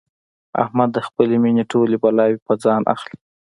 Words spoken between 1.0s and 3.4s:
خپلې مینې ټولې بلاوې په ځان اخلي.